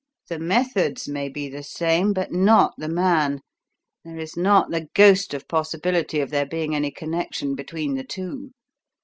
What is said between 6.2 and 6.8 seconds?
of there being